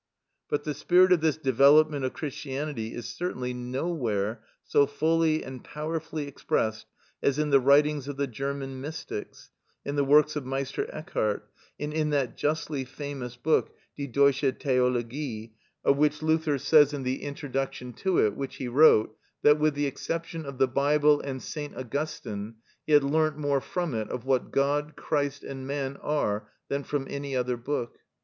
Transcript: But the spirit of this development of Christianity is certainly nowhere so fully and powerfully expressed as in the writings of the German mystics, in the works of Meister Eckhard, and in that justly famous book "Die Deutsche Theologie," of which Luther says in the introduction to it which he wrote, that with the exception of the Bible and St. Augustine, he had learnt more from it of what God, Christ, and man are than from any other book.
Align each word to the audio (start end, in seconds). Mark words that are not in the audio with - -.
But 0.49 0.63
the 0.63 0.73
spirit 0.73 1.11
of 1.11 1.21
this 1.21 1.37
development 1.37 2.05
of 2.05 2.13
Christianity 2.13 2.95
is 2.95 3.05
certainly 3.07 3.53
nowhere 3.53 4.43
so 4.63 4.87
fully 4.87 5.43
and 5.43 5.63
powerfully 5.63 6.27
expressed 6.27 6.87
as 7.21 7.37
in 7.37 7.51
the 7.51 7.59
writings 7.59 8.07
of 8.07 8.17
the 8.17 8.25
German 8.25 8.81
mystics, 8.81 9.51
in 9.85 9.95
the 9.95 10.03
works 10.03 10.35
of 10.35 10.43
Meister 10.43 10.87
Eckhard, 10.91 11.41
and 11.79 11.93
in 11.93 12.09
that 12.09 12.35
justly 12.35 12.83
famous 12.83 13.35
book 13.35 13.75
"Die 13.95 14.07
Deutsche 14.07 14.41
Theologie," 14.59 15.51
of 15.85 15.97
which 15.97 16.23
Luther 16.23 16.57
says 16.57 16.93
in 16.93 17.03
the 17.03 17.21
introduction 17.21 17.93
to 17.93 18.17
it 18.25 18.35
which 18.35 18.55
he 18.55 18.67
wrote, 18.67 19.15
that 19.43 19.59
with 19.59 19.75
the 19.75 19.85
exception 19.85 20.47
of 20.47 20.57
the 20.57 20.67
Bible 20.67 21.21
and 21.21 21.43
St. 21.43 21.75
Augustine, 21.77 22.55
he 22.87 22.93
had 22.93 23.03
learnt 23.03 23.37
more 23.37 23.61
from 23.61 23.93
it 23.93 24.09
of 24.09 24.25
what 24.25 24.49
God, 24.51 24.95
Christ, 24.95 25.43
and 25.43 25.67
man 25.67 25.95
are 25.97 26.49
than 26.69 26.83
from 26.83 27.05
any 27.07 27.35
other 27.35 27.55
book. 27.55 27.99